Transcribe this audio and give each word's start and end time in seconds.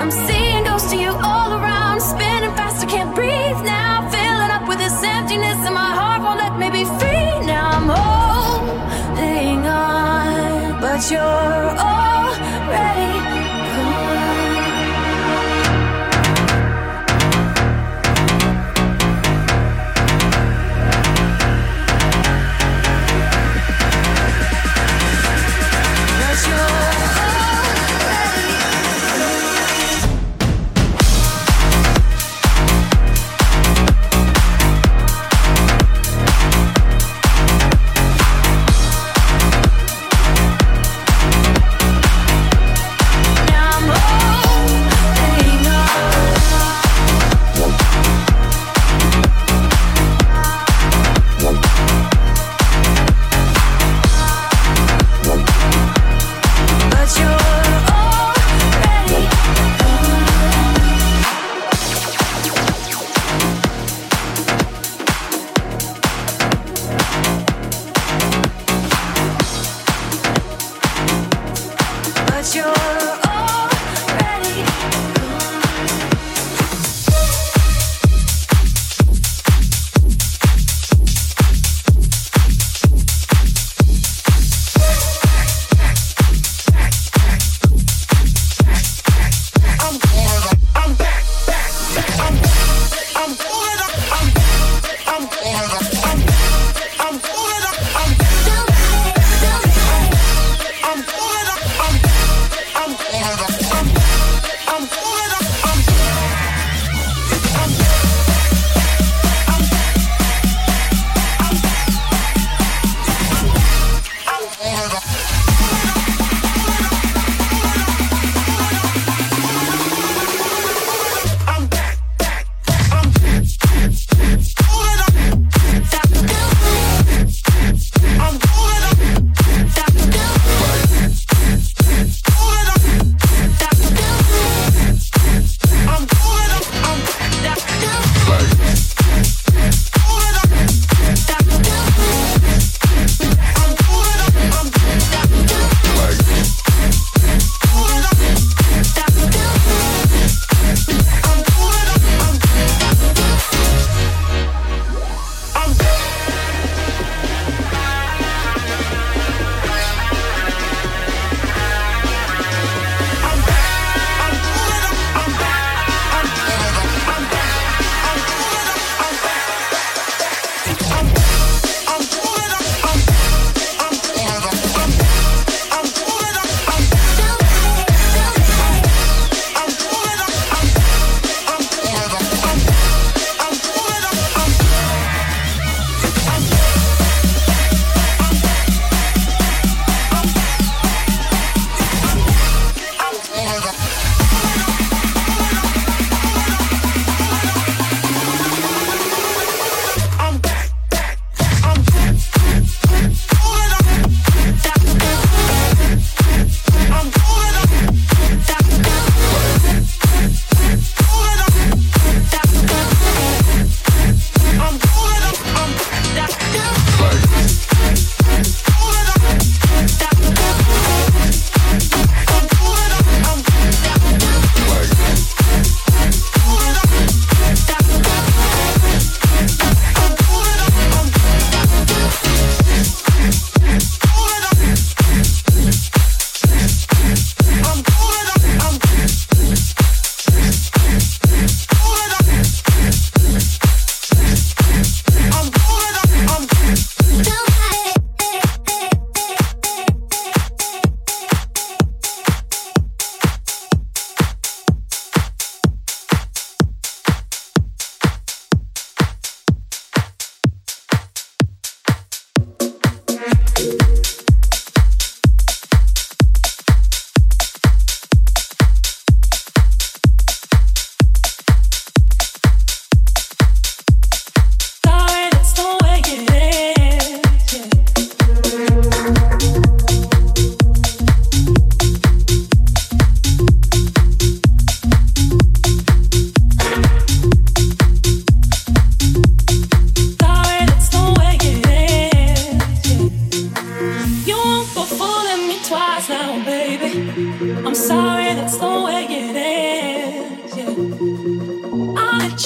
I'm 0.00 0.10
seeing 0.10 0.64
ghosts 0.64 0.92
of 0.94 0.98
you 0.98 1.10
all 1.10 1.52
around, 1.52 2.00
spinning 2.00 2.54
fast, 2.56 2.82
I 2.82 2.86
can't 2.86 3.14
breathe 3.14 3.60
now. 3.62 4.08
Filling 4.08 4.50
up 4.56 4.66
with 4.66 4.78
this 4.78 5.02
emptiness, 5.02 5.60
and 5.66 5.74
my 5.74 5.92
heart 6.00 6.22
won't 6.22 6.38
let 6.38 6.58
me 6.58 6.70
be 6.70 6.84
free. 6.98 7.46
Now 7.46 7.68
I'm 7.76 7.88
holding 7.96 9.66
on, 9.66 10.80
but 10.80 11.10
you're 11.10 11.20
already 11.20 12.09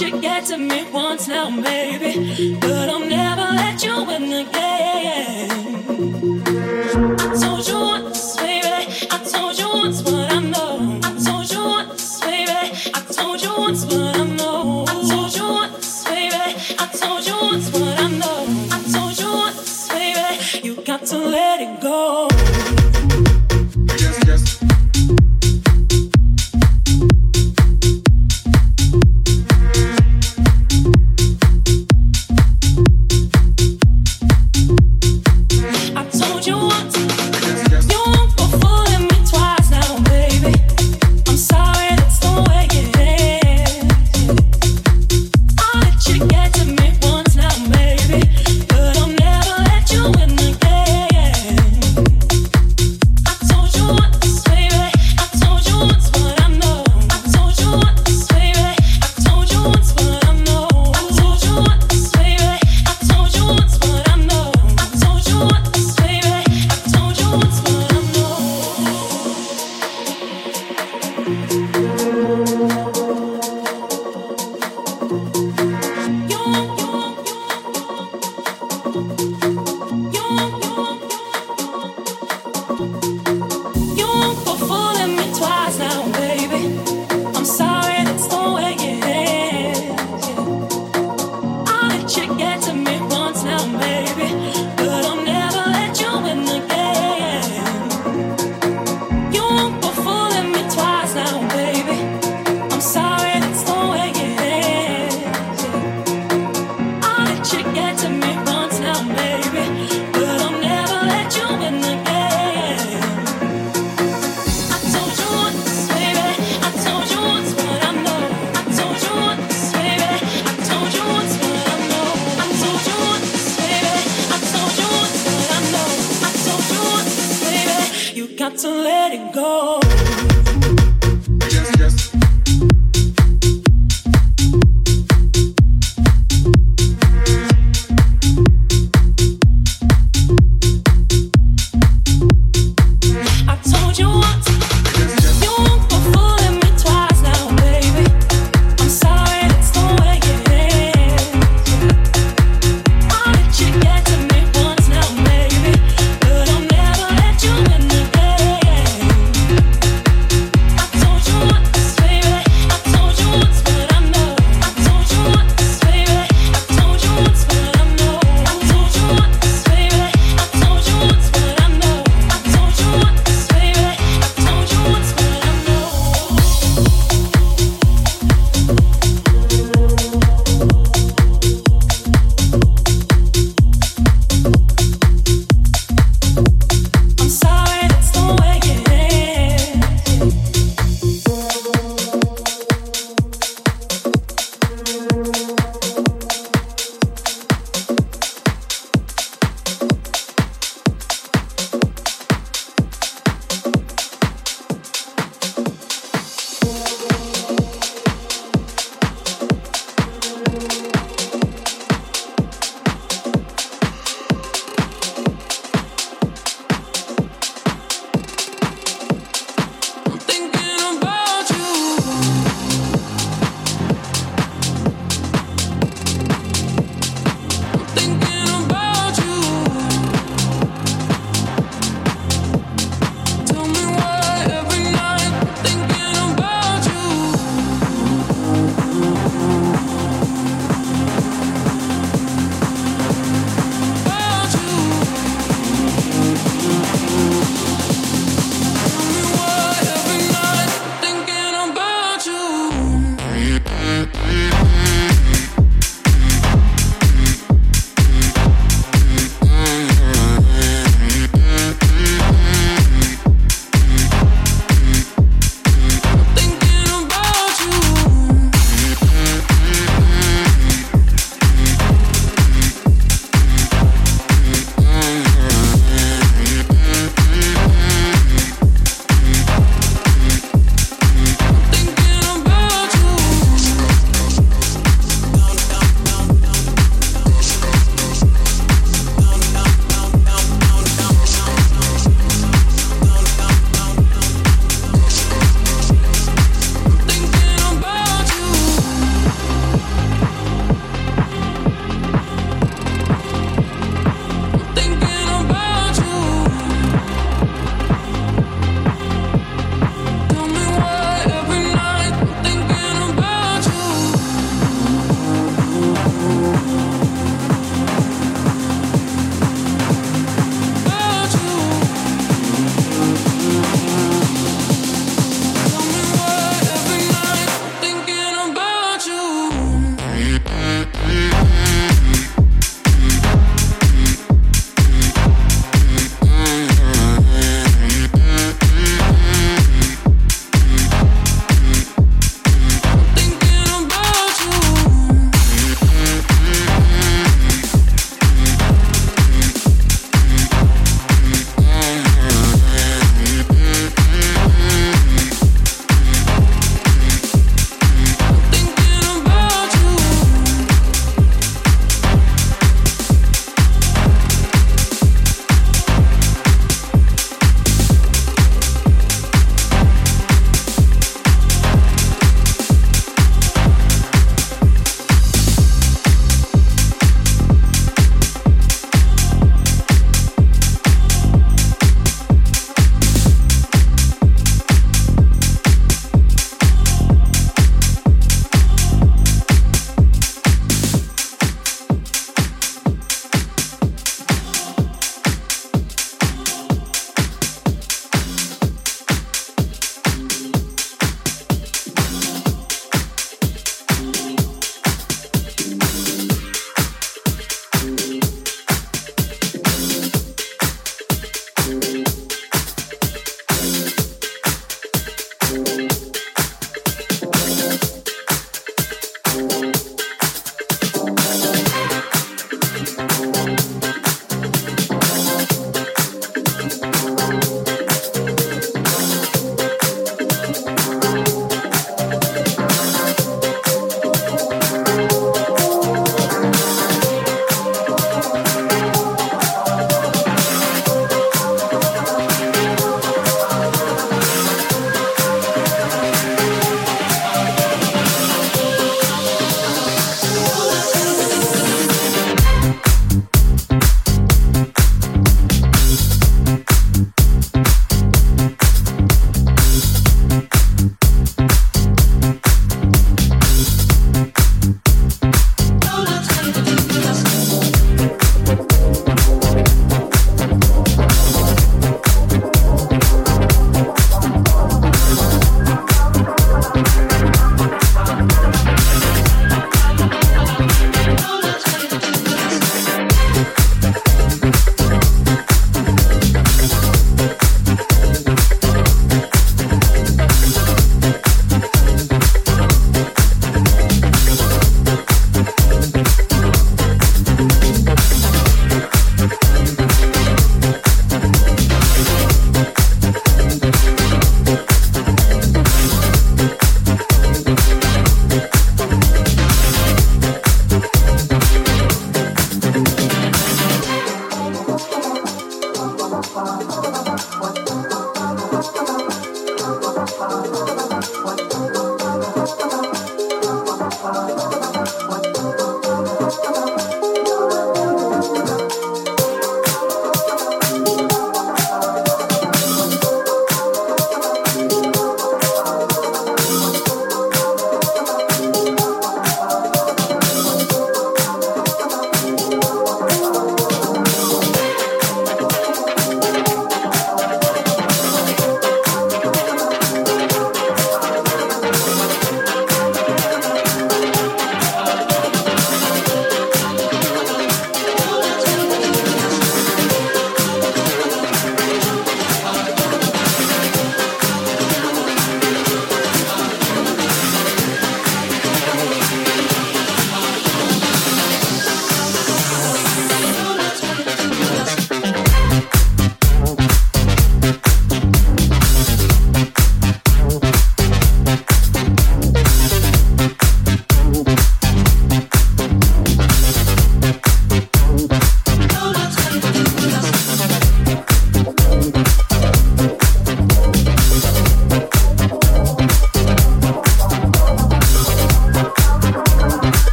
You 0.00 0.20
get 0.20 0.46
to 0.46 0.58
me 0.58 0.82
once 0.90 1.28
now, 1.28 1.50
maybe. 1.50 2.56
But 2.58 2.88
I'll 2.88 2.98
never 2.98 3.42
let 3.42 3.80
you 3.84 4.10
in 4.10 4.32
again. 4.32 6.33